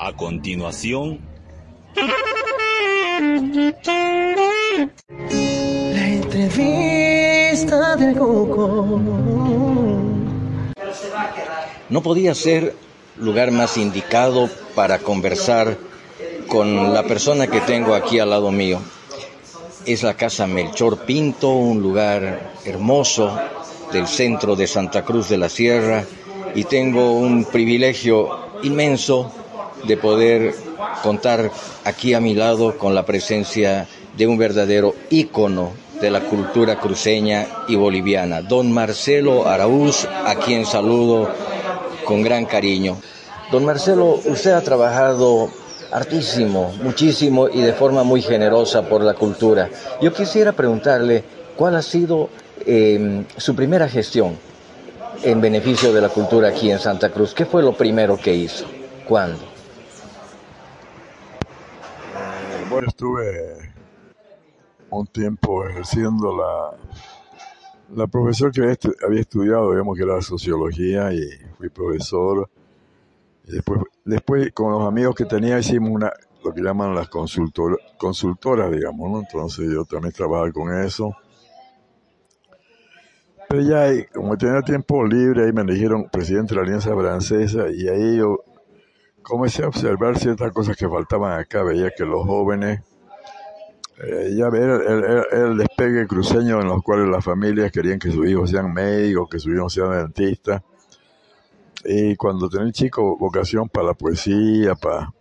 [0.00, 1.18] A continuación,
[5.92, 9.00] la entrevista del Coco.
[11.88, 12.76] No podía ser
[13.16, 15.76] lugar más indicado para conversar
[16.46, 18.80] con la persona que tengo aquí al lado mío.
[19.84, 23.36] Es la casa Melchor Pinto, un lugar hermoso
[23.92, 26.04] del centro de Santa Cruz de la Sierra
[26.54, 28.28] y tengo un privilegio
[28.62, 29.32] inmenso
[29.84, 30.54] de poder
[31.02, 31.50] contar
[31.84, 37.46] aquí a mi lado con la presencia de un verdadero ícono de la cultura cruceña
[37.66, 41.28] y boliviana, don Marcelo Araúz, a quien saludo
[42.04, 42.96] con gran cariño.
[43.50, 45.50] Don Marcelo, usted ha trabajado
[45.90, 49.68] hartísimo, muchísimo y de forma muy generosa por la cultura.
[50.00, 51.24] Yo quisiera preguntarle
[51.56, 52.28] cuál ha sido
[52.66, 54.36] em, su primera gestión
[55.22, 57.34] en beneficio de la cultura aquí en Santa Cruz.
[57.34, 58.66] ¿Qué fue lo primero que hizo?
[59.06, 59.57] ¿Cuándo?
[62.78, 63.72] Bueno, estuve
[64.90, 66.76] un tiempo ejerciendo la,
[67.96, 68.60] la profesión que
[69.04, 72.48] había estudiado, digamos que era sociología y fui profesor
[73.42, 76.12] después, después con los amigos que tenía hicimos una,
[76.44, 79.18] lo que llaman las consultoras, digamos, ¿no?
[79.18, 81.16] Entonces yo también trabajaba con eso.
[83.48, 87.88] Pero ya, como tenía tiempo libre, ahí me eligieron presidente de la Alianza Francesa y
[87.88, 88.44] ahí yo
[89.28, 91.62] comencé a observar ciertas cosas que faltaban acá.
[91.62, 92.80] Veía que los jóvenes,
[94.02, 94.80] eh, ya ver
[95.30, 99.38] el, despegue cruceño en los cuales las familias querían que sus hijos sean médicos, que
[99.38, 100.62] sus hijos sean dentistas
[101.84, 105.12] y cuando tenía el chico vocación para la poesía, para,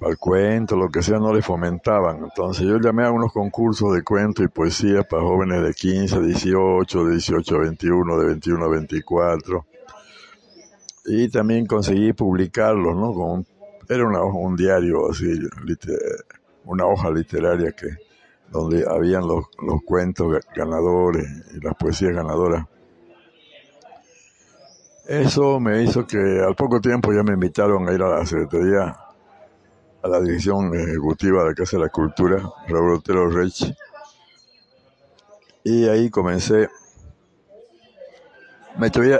[0.00, 2.24] el cuento, lo que sea, no le fomentaban.
[2.24, 7.04] Entonces yo llamé a unos concursos de cuento y poesía para jóvenes de 15 18,
[7.04, 9.66] de 18 a 21, de 21 a 24.
[11.04, 13.12] Y también conseguí publicarlos, ¿no?
[13.12, 13.46] Con,
[13.88, 15.26] era una, un diario así,
[16.64, 17.88] una hoja literaria que
[18.50, 22.66] donde habían los, los cuentos ganadores y las poesías ganadoras
[25.06, 28.96] eso me hizo que al poco tiempo ya me invitaron a ir a la Secretaría,
[30.02, 32.38] a la Dirección Ejecutiva de la Casa de la Cultura,
[32.68, 33.74] Raúl Otero Rech.
[35.64, 36.68] Y ahí comencé.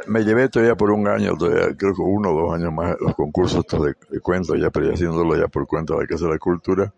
[0.08, 3.14] Me, llevé todavía por un año, todavía, creo que uno o dos años más, los
[3.14, 6.32] concursos de, de cuentos, ya, pero ya haciéndolo ya por cuenta de la Casa de
[6.32, 6.92] la Cultura.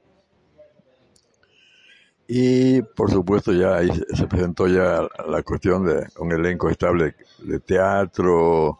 [2.26, 7.60] Y por supuesto ya ahí se presentó ya la cuestión de un elenco estable de
[7.60, 8.78] teatro,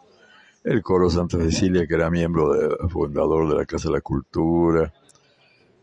[0.63, 4.91] el coro Santa Cecilia que era miembro de, fundador de la Casa de la Cultura.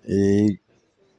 [0.04, 0.58] Y,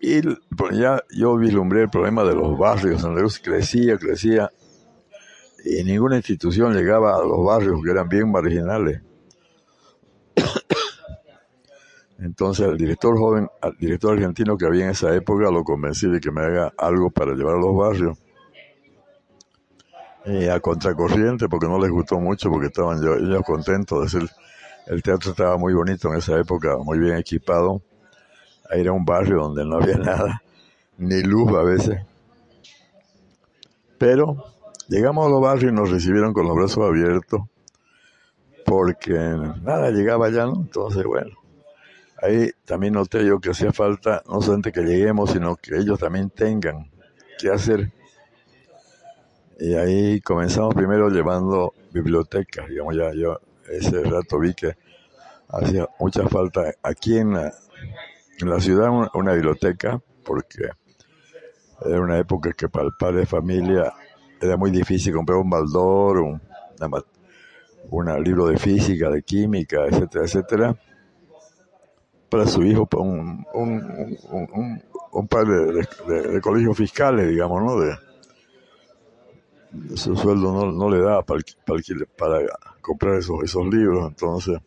[0.02, 0.22] y
[0.58, 3.02] pues ya yo vislumbré el problema de los barrios.
[3.02, 4.52] Santa Cruz crecía, crecía
[5.64, 9.02] y ninguna institución llegaba a los barrios que eran bien marginales.
[12.20, 16.32] Entonces el director joven, director argentino que había en esa época, lo convencí de que
[16.32, 18.18] me haga algo para llevar a los barrios.
[20.26, 24.00] Y a contracorriente, porque no les gustó mucho, porque estaban ellos contentos.
[24.00, 24.36] de decir,
[24.88, 27.82] el teatro estaba muy bonito en esa época, muy bien equipado.
[28.70, 30.42] Ahí era un barrio donde no había nada,
[30.98, 32.06] ni luz a veces.
[33.98, 34.53] Pero
[34.94, 37.42] llegamos a los barrios y nos recibieron con los brazos abiertos,
[38.66, 40.56] porque nada llegaba ya, ¿no?
[40.56, 41.44] Entonces, bueno
[42.24, 46.30] ahí también noté yo que hacía falta no solamente que lleguemos, sino que ellos también
[46.30, 46.90] tengan
[47.38, 47.92] que hacer.
[49.60, 53.40] Y ahí comenzamos primero llevando bibliotecas, digamos, ya yo
[53.70, 54.76] ese rato vi que
[55.50, 60.70] hacía mucha falta aquí en la, ciudad una, biblioteca, porque
[61.86, 63.94] era una época que para el padre de familia
[64.44, 66.42] era muy difícil comprar un baldor, un,
[67.90, 70.76] un libro de física, de química, etcétera, etcétera
[72.34, 75.88] para su hijo un, un, un, un par de,
[76.32, 77.80] de, colegios fiscales, digamos, ¿no?
[77.80, 77.96] De,
[79.96, 81.80] su sueldo no, no le da para, para,
[82.18, 82.40] para
[82.82, 84.58] comprar esos, esos libros, entonces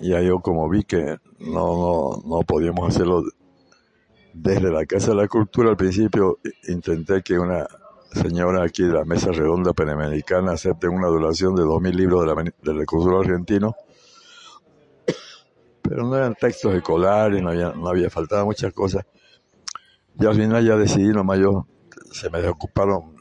[0.00, 3.22] ya yo como vi que no, no, no podíamos hacerlo
[4.38, 6.38] desde la Casa de la Cultura al principio
[6.68, 7.66] intenté que una
[8.12, 12.52] señora aquí de la Mesa Redonda Panamericana acepte una donación de 2.000 libros de la,
[12.62, 13.74] del Consulado Argentino
[15.82, 19.06] pero no eran textos escolares, no había, no faltado muchas cosas.
[20.18, 21.66] Y al final ya decidí, nomás yo,
[22.12, 23.16] se me desocuparon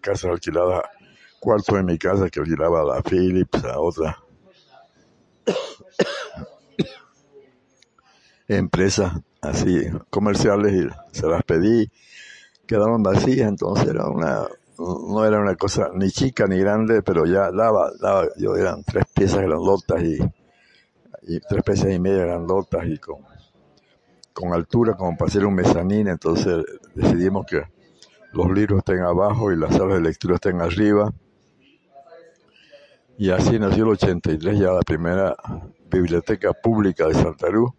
[0.00, 0.82] casas alquiladas,
[1.38, 4.18] cuartos de mi casa que alquilaba a la Philips, a otra
[8.48, 11.90] empresa así comerciales y se las pedí,
[12.66, 14.46] quedaron vacías, entonces era una,
[14.78, 19.04] no era una cosa ni chica ni grande, pero ya daba, daba yo eran tres
[19.14, 20.18] piezas grandotas y
[21.28, 23.18] y tres piezas y media grandotas y con,
[24.32, 26.64] con altura como para hacer un mezanín, entonces
[26.94, 27.62] decidimos que
[28.32, 31.12] los libros estén abajo y las salas de lectura estén arriba.
[33.18, 35.36] Y así nació el 83 ya la primera
[35.90, 37.72] biblioteca pública de Santa Cruz,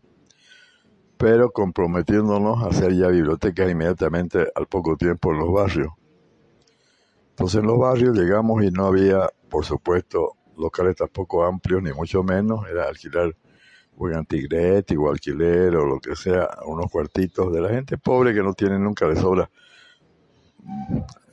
[1.20, 5.92] pero comprometiéndonos a hacer ya bibliotecas inmediatamente al poco tiempo en los barrios.
[7.32, 12.24] Entonces en los barrios llegamos y no había, por supuesto, locales tampoco amplios, ni mucho
[12.24, 13.36] menos, era alquilar
[13.98, 18.42] un antigretti o alquiler o lo que sea, unos cuartitos de la gente pobre que
[18.42, 19.50] no tiene nunca de sobra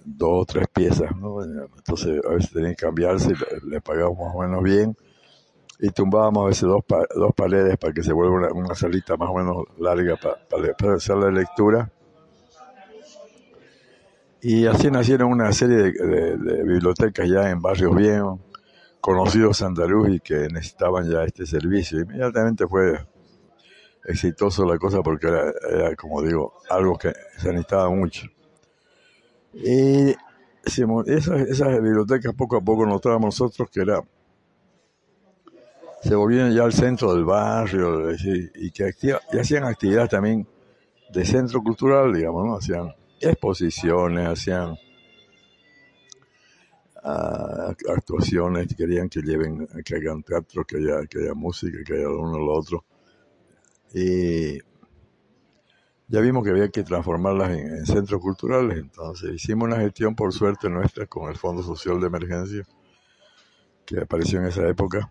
[0.05, 1.45] dos o tres piezas, ¿no?
[1.45, 4.97] Entonces a veces tenían que cambiarse, le, pagábamos más o menos bien
[5.79, 6.85] y tumbábamos a veces dos,
[7.15, 11.31] dos paredes para que se vuelva una, salita más o menos larga para, hacer la
[11.31, 11.91] lectura.
[14.41, 18.23] Y así nacieron una serie de, bibliotecas ya en barrios bien
[19.01, 22.01] conocidos andaluz y que necesitaban ya este servicio.
[22.01, 23.07] Inmediatamente fue
[24.05, 28.27] exitoso la cosa porque era como digo, algo que se necesitaba mucho.
[29.53, 30.15] Y
[30.65, 34.01] esas, esas bibliotecas poco a poco notábamos nosotros que era
[36.07, 38.93] se volvían ya al centro del barrio y, que
[39.41, 40.47] hacían actividades también
[41.13, 42.57] de centro cultural, digamos, ¿no?
[42.57, 44.77] Hacían exposiciones, hacían
[47.03, 52.09] uh, actuaciones, querían que lleven, que hagan teatro, que haya, que haya música, que haya
[52.09, 52.85] uno o lo otro.
[53.93, 54.59] Y
[56.07, 60.69] ya vimos que había que transformarlas en, centros culturales, entonces hicimos una gestión por suerte
[60.69, 62.65] nuestra con el Fondo Social de Emergencia
[63.85, 65.11] que apareció en esa época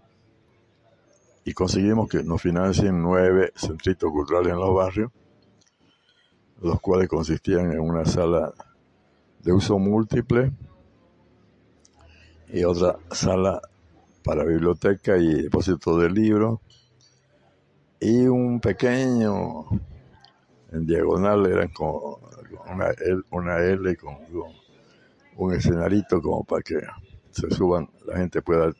[1.45, 5.11] y conseguimos que nos financien nueve centritos culturales en los barrios,
[6.59, 8.51] los cuales consistían en una sala
[9.43, 10.51] de uso múltiple
[12.49, 13.61] y otra sala
[14.23, 16.59] para biblioteca y depósito de libros
[17.99, 19.65] y un pequeño
[20.71, 22.19] en diagonal eran como
[22.73, 24.17] una L, una L con,
[25.37, 26.79] un escenarito como para que
[27.29, 28.73] se suban, la gente pueda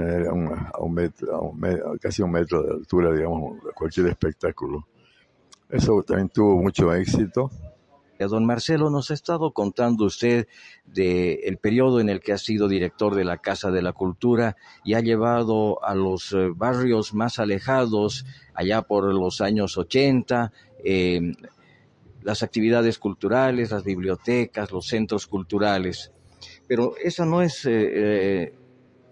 [0.00, 1.52] tener a un, metro,
[2.00, 4.86] casi un metro de altura, digamos, cualquier espectáculo.
[5.68, 7.50] Eso también tuvo mucho éxito.
[8.18, 10.46] Don Marcelo, nos ha estado contando usted
[10.84, 14.56] del el periodo en el que ha sido director de la Casa de la Cultura
[14.84, 20.52] y ha llevado a los eh, barrios más alejados, allá por los años 80,
[20.84, 21.32] eh,
[22.22, 26.12] las actividades culturales, las bibliotecas, los centros culturales.
[26.66, 28.54] Pero esa no es eh, eh,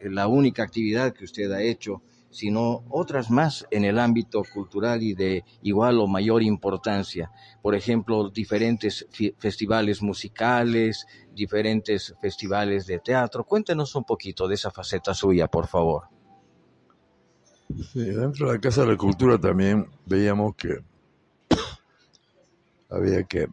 [0.03, 5.15] la única actividad que usted ha hecho, sino otras más en el ámbito cultural y
[5.15, 7.31] de igual o mayor importancia.
[7.63, 9.07] Por ejemplo, diferentes
[9.39, 13.45] festivales musicales, diferentes festivales de teatro.
[13.45, 16.05] Cuéntenos un poquito de esa faceta suya, por favor.
[17.93, 20.79] Sí, dentro de la Casa de la Cultura también veíamos que
[22.91, 23.47] había que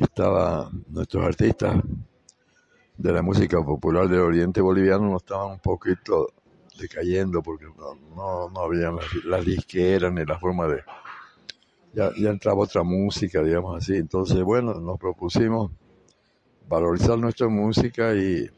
[0.00, 1.82] estaba nuestros artistas
[2.96, 6.28] de la música popular del oriente boliviano no estaban un poquito
[6.78, 7.66] decayendo porque
[8.14, 8.92] no, no, había
[9.24, 10.82] las, disqueras ni la forma de
[11.92, 15.70] ya, ya entraba otra música digamos así entonces bueno nos propusimos
[16.68, 18.48] valorizar nuestra música y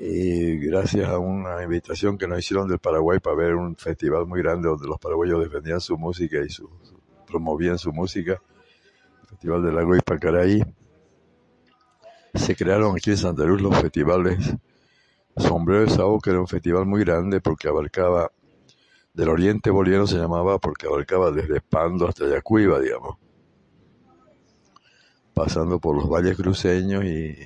[0.00, 4.40] y gracias a una invitación que nos hicieron del Paraguay para ver un festival muy
[4.40, 6.70] grande donde los paraguayos defendían su música y su,
[7.26, 8.40] promovían su música,
[9.22, 10.62] el Festival del Lago Ipacaraí.
[12.38, 14.38] Se crearon aquí en Santa Cruz los festivales
[15.36, 18.30] Sombrero de Sao, que era un festival muy grande porque abarcaba,
[19.12, 23.16] del oriente boliviano se llamaba porque abarcaba desde Pando hasta Yacuiba, digamos,
[25.34, 27.36] pasando por los valles cruceños y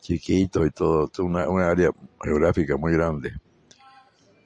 [0.00, 1.90] chiquitos y todo, una área
[2.22, 3.32] geográfica muy grande.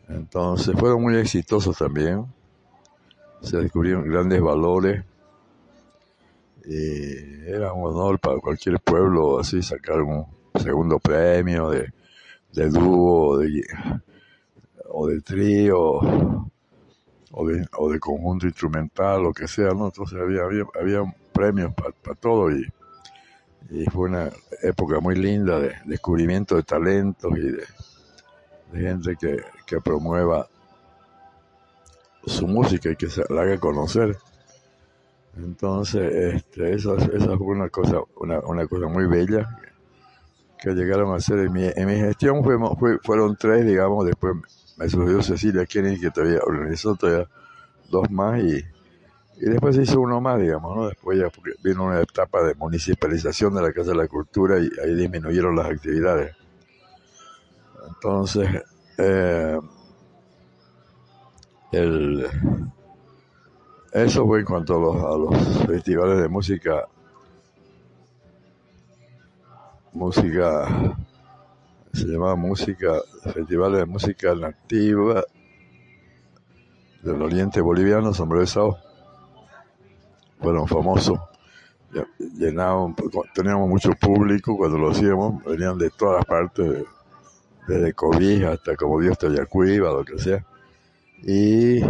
[0.08, 2.26] Entonces fueron muy exitosos también,
[3.40, 5.04] se descubrieron grandes valores
[6.66, 10.26] y era un honor para cualquier pueblo así sacar un
[10.60, 11.92] segundo premio de,
[12.52, 13.62] de dúo de,
[14.88, 15.80] o de trío
[17.36, 19.86] o de, o de conjunto instrumental, lo que sea, ¿no?
[19.86, 22.64] Entonces había, había, había premios para todo y
[23.70, 24.30] y fue una
[24.62, 27.64] época muy linda de descubrimiento de talentos y de,
[28.72, 30.48] gente que, que, promueva
[32.26, 34.16] su música y que se la haga conocer.
[35.36, 39.48] Entonces, este, eso, fue una cosa, una, una cosa muy bella
[40.60, 42.42] que, llegaron a hacer en mi, en mi gestión.
[42.42, 42.56] Fue,
[43.02, 44.34] fueron tres, digamos, después
[44.76, 47.28] me surgió Cecilia Kenny que todavía organizó todavía
[47.90, 48.64] dos más y
[49.36, 50.86] y después se hizo uno más, digamos, ¿no?
[50.88, 51.28] Después ya
[51.62, 55.66] vino una etapa de municipalización de la Casa de la Cultura y ahí disminuyeron las
[55.66, 56.36] actividades.
[57.88, 58.48] Entonces,
[58.96, 59.58] Eh,
[61.72, 62.30] el,
[63.94, 64.74] eso fue en cuanto
[65.06, 66.88] a los, festivales de música,
[69.92, 70.96] música,
[71.92, 73.00] se llamaba música,
[73.32, 75.22] festivales de música nativa
[77.04, 78.76] del oriente boliviano, Sombrero de
[80.40, 81.20] fueron famosos.
[82.18, 82.96] Llenaban,
[83.32, 86.84] teníamos mucho público cuando lo hacíamos, venían de todas partes,
[87.68, 90.44] desde Cobija hasta como Dios te Yacuiba, lo que sea.
[91.22, 91.80] Y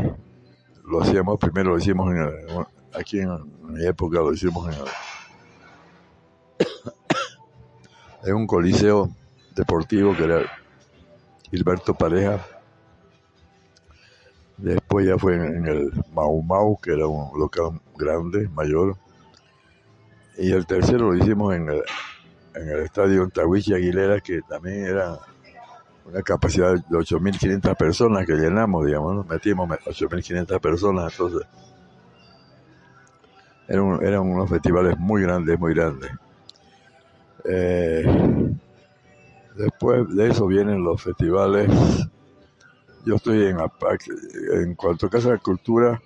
[0.84, 3.30] lo hacíamos, primero lo hicimos en aquí en,
[3.62, 6.66] mi época lo hicimos en,
[8.28, 9.10] en un coliseo
[9.54, 10.42] deportivo que era
[11.50, 12.44] Gilberto Pareja.
[14.56, 18.96] Después ya fue en, el Mau Mau, que era un local grande, mayor.
[20.38, 21.82] Y el tercero lo hicimos en el,
[22.54, 25.18] en el estadio Tawichi Aguilera, que también era
[26.04, 29.24] una capacidad de 8.500 personas que llenamos, digamos, ¿no?
[29.24, 31.48] metimos 8.500 personas, entonces
[33.66, 36.10] eran, eran, unos festivales muy grandes, muy grandes.
[37.46, 38.04] Eh,
[39.56, 41.70] después de eso vienen los festivales,
[43.06, 44.04] yo estoy en APAC,
[44.52, 46.00] en cuanto a Casa de Cultura,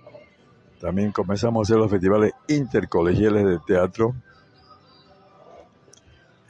[0.81, 4.15] también comenzamos a hacer los festivales intercolegiales de teatro,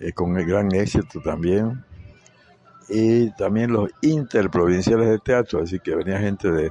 [0.01, 1.88] eh, con gran éxito también
[2.89, 6.71] y también los interprovinciales de teatro, así que venía gente de,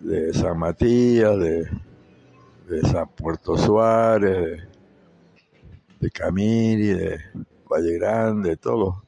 [0.00, 1.68] de San Matías, de,
[2.68, 4.68] de San Puerto Suárez, de,
[6.00, 7.20] de Camiri, de
[7.70, 8.98] Valle Grande, de todas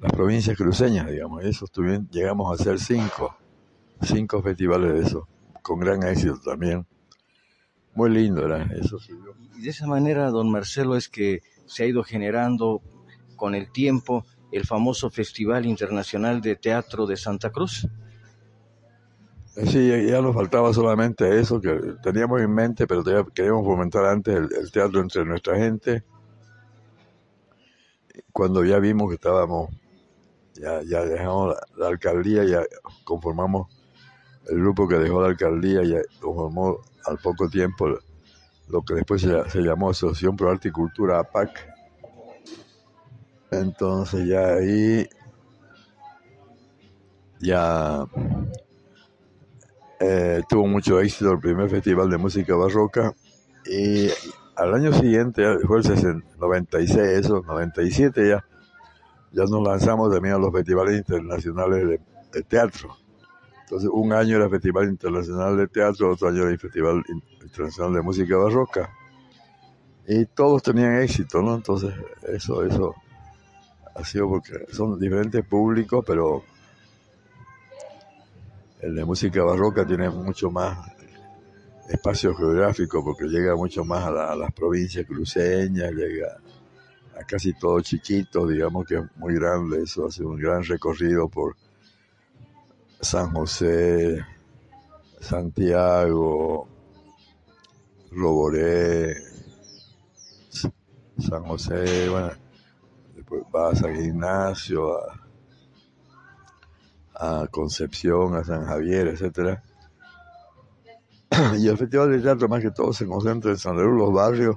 [0.00, 1.44] las provincias cruceñas, digamos.
[1.44, 1.66] Eso
[2.10, 3.36] llegamos a hacer cinco,
[4.00, 5.28] cinco festivales de eso,
[5.62, 6.86] con gran éxito también.
[7.94, 8.98] Muy lindo era eso.
[9.58, 12.80] Y de esa manera, don Marcelo, es que se ha ido generando
[13.36, 17.86] con el tiempo el famoso Festival Internacional de Teatro de Santa Cruz.
[19.66, 23.02] Sí, ya nos faltaba solamente eso que teníamos en mente, pero
[23.34, 26.04] queríamos fomentar antes el, teatro entre nuestra gente.
[28.32, 29.70] Cuando ya vimos que estábamos,
[30.54, 32.62] ya, ya dejamos la, alcaldía, ya
[33.04, 33.68] conformamos
[34.48, 37.98] el grupo que dejó la alcaldía, ya conformó al poco tiempo
[38.68, 41.79] lo que después se llamó Asociación Pro Arte y Cultura APAC
[43.50, 45.08] entonces ya ahí
[47.40, 48.04] ya
[49.98, 53.14] eh, tuvo mucho éxito el primer festival de música barroca
[53.66, 54.08] y
[54.60, 58.44] al año siguiente, fue el 96, eso, 97 ya,
[59.32, 62.00] ya nos lanzamos también a los festivales internacionales
[62.32, 62.96] de, teatro.
[63.62, 67.02] Entonces, un año era Festival Internacional de Teatro, otro año era el Festival
[67.40, 68.90] Internacional de Música Barroca.
[70.06, 71.54] Y todos tenían éxito, ¿no?
[71.54, 71.94] Entonces,
[72.28, 72.94] eso, eso
[74.00, 76.42] ha sido porque son diferentes públicos, pero
[78.80, 80.78] el de música barroca tiene mucho más
[81.88, 86.38] espacio geográfico porque llega mucho más a, las provincias cruceñas, llega
[87.18, 91.56] a casi todo chiquito, digamos que es muy grande, eso hace un gran recorrido por
[93.00, 94.24] San José,
[95.20, 96.68] Santiago,
[98.12, 99.16] Roboré,
[101.18, 102.30] San José, bueno,
[103.30, 104.98] pues va a San Ignacio,
[107.14, 109.62] a, Concepción, a San Javier, etcétera.
[111.58, 114.56] Y el Festival de Teatro más que todo se concentra en San Luis, los barrios.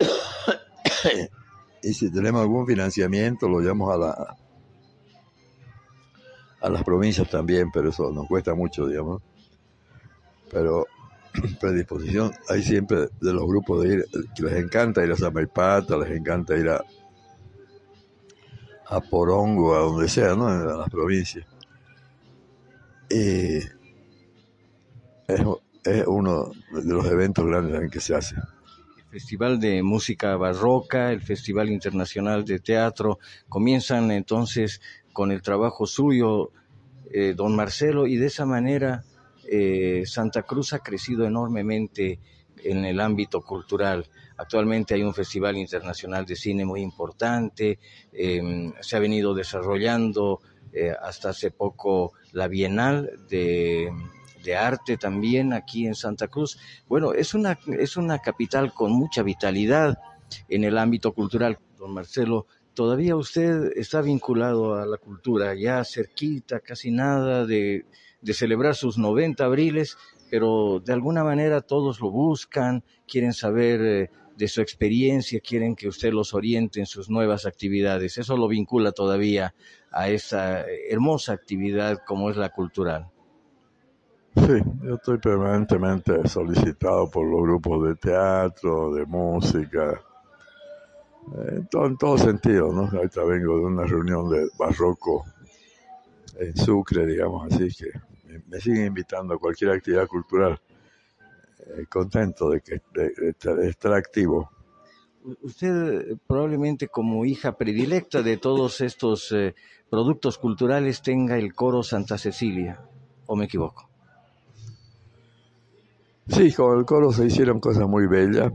[1.82, 4.36] y si tenemos algún financiamiento lo llevamos a la
[6.62, 9.22] a las provincias también, pero eso nos cuesta mucho, digamos.
[10.50, 10.86] Pero
[11.60, 16.10] predisposición hay siempre de los grupos de ir, que les encanta ir a Samaipata, les
[16.10, 16.82] encanta ir a,
[18.88, 20.46] a Porongo, a donde sea, ¿no?
[20.48, 21.46] A las provincias.
[23.10, 23.58] Y
[25.28, 28.36] es, uno de los eventos grandes en que se hace.
[28.96, 34.80] El Festival de Música Barroca, el Festival Internacional de Teatro, comienzan entonces
[35.12, 36.50] con el trabajo suyo,
[37.12, 39.04] eh, don Marcelo, y de esa manera
[39.48, 42.20] eh, Santa Cruz ha crecido enormemente
[42.62, 44.08] en el ámbito cultural.
[44.36, 47.78] Actualmente hay un festival internacional de cine muy importante,
[48.12, 50.40] em, se ha venido desarrollando
[50.72, 53.90] eh, hasta hace poco la Bienal de,
[54.56, 56.56] Arte también aquí en Santa Cruz.
[56.86, 59.98] Bueno, es una, es una capital con mucha vitalidad
[60.48, 61.58] en el ámbito cultural.
[61.76, 67.86] Don Marcelo, todavía usted está vinculado a la cultura, ya cerquita, casi nada de
[68.20, 69.96] de celebrar sus 90 abriles,
[70.30, 75.88] pero de alguna manera todos lo buscan, quieren saber eh, de su experiencia, quieren que
[75.88, 78.18] usted los oriente en sus nuevas actividades.
[78.18, 79.54] Eso lo vincula todavía
[79.90, 83.10] a esa hermosa actividad como es la cultural.
[84.36, 89.98] Sí, yo estoy permanentemente solicitado por los grupos de teatro, de música,
[91.34, 92.82] en todo, en sentido, ¿no?
[92.82, 95.24] Ahorita vengo de una reunión de barroco
[96.38, 100.60] en Sucre, digamos así, que me siguen invitando a cualquier actividad cultural.
[101.66, 104.50] Eh, contento de, que, de, estar activo.
[105.42, 109.54] Usted probablemente como hija predilecta de todos estos eh,
[109.90, 112.80] productos culturales tenga el coro Santa Cecilia,
[113.26, 113.88] ¿o me equivoco?
[116.28, 118.52] Sí, con el coro se hicieron cosas muy bellas.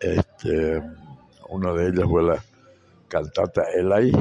[0.00, 0.82] Este,
[1.50, 2.42] una de ellas fue la
[3.08, 4.12] cantata Elay,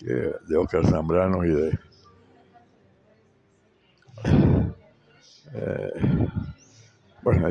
[0.00, 1.78] de Oscar Zambrano y de
[5.54, 6.28] eh,
[7.22, 7.48] bueno,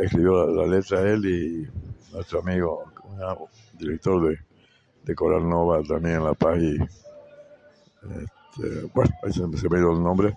[0.00, 1.68] escribió la, letra él y
[2.12, 2.84] nuestro amigo,
[3.78, 4.38] director de,
[5.04, 6.88] de, Coral Nova también en La Paz este,
[8.94, 10.36] bueno, ahí se, me dio el nombre,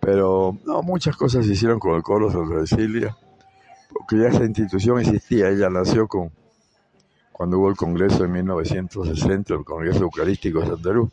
[0.00, 3.16] pero no, muchas cosas se hicieron con el coro Santa Cecilia,
[3.92, 6.32] porque ya esa institución existía, ella nació con
[7.32, 11.10] cuando hubo el Congreso en 1960, el Congreso Eucarístico de Santa Cruz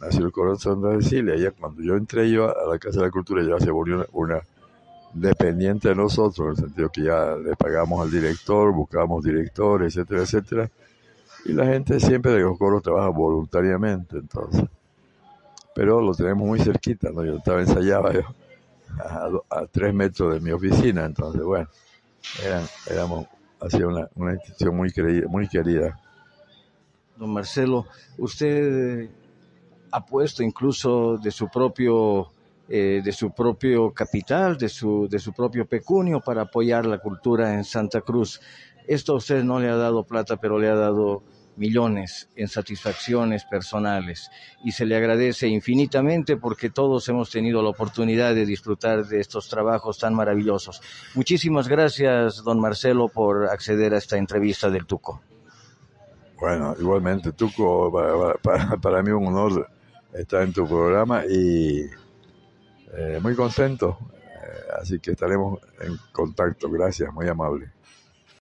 [0.00, 1.36] nació el coro Santa Cecilia.
[1.36, 4.40] Ya cuando yo entré yo a la Casa de la Cultura ya se volvió una,
[5.12, 10.22] dependiente de nosotros, en el sentido que ya le pagamos al director, buscábamos directores, etcétera,
[10.22, 10.70] etcétera.
[11.44, 14.64] Y la gente siempre de los coros trabaja voluntariamente, entonces.
[15.74, 17.24] Pero lo tenemos muy cerquita, ¿no?
[17.24, 18.22] Yo estaba ensayaba yo
[19.50, 21.68] a, tres metros de mi oficina, entonces, bueno,
[22.44, 23.26] eran, éramos,
[23.60, 24.92] hacía una, una institución muy
[25.28, 25.98] muy querida.
[27.16, 27.86] Don Marcelo,
[28.16, 29.08] usted
[29.90, 32.28] ha puesto incluso de su propio
[32.70, 37.54] eh, de su propio capital, de su, de su propio pecunio para apoyar la cultura
[37.54, 38.42] en Santa Cruz.
[38.86, 41.22] Esto a usted no le ha dado plata, pero le ha dado
[41.58, 44.30] millones en satisfacciones personales
[44.64, 49.48] y se le agradece infinitamente porque todos hemos tenido la oportunidad de disfrutar de estos
[49.48, 50.80] trabajos tan maravillosos.
[51.14, 55.20] Muchísimas gracias, don Marcelo, por acceder a esta entrevista del Tuco.
[56.40, 57.92] Bueno, igualmente, Tuco,
[58.42, 59.68] para, para mí un honor
[60.12, 61.80] estar en tu programa y
[62.96, 63.98] eh, muy contento.
[64.22, 66.70] Eh, así que estaremos en contacto.
[66.70, 67.70] Gracias, muy amable.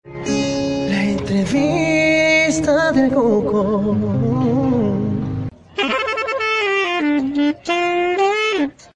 [0.03, 2.04] La entrevista
[2.47, 4.64] del Coco.